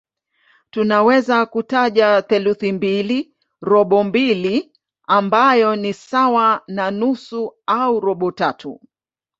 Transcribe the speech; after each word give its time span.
Tunaweza 0.71 1.45
kutaja 1.45 2.21
theluthi 2.21 2.71
mbili, 2.71 3.33
robo 3.61 4.03
mbili 4.03 4.71
ambayo 5.07 5.75
ni 5.75 5.93
sawa 5.93 6.61
na 6.67 6.91
nusu 6.91 7.53
au 7.65 7.99
robo 7.99 8.31
tatu. 8.31 8.81